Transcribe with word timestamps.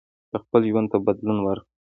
که 0.29 0.37
خپل 0.43 0.61
ژوند 0.69 0.87
ته 0.91 0.97
بدلون 1.05 1.37
ورکړئ 1.41 1.65